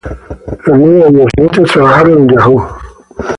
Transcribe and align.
Los 0.65 0.79
nueve 0.79 1.03
años 1.05 1.25
siguientes 1.35 1.73
trabajaron 1.73 2.21
en 2.23 2.29
Yahoo. 2.29 2.67